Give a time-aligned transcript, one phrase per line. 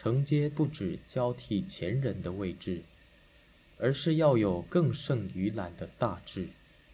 [0.00, 2.82] 承接不止交替前人的位置
[3.78, 6.46] 而是要有更胜于揽的大志。